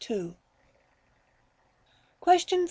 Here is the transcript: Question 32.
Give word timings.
Question 2.19 2.57
32. 2.59 2.59